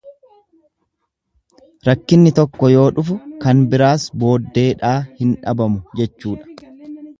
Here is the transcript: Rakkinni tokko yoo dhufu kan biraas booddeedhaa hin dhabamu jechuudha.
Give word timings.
Rakkinni 1.89 2.31
tokko 2.39 2.71
yoo 2.77 2.87
dhufu 2.97 3.19
kan 3.45 3.63
biraas 3.75 4.09
booddeedhaa 4.25 4.97
hin 5.21 5.39
dhabamu 5.47 6.01
jechuudha. 6.01 6.69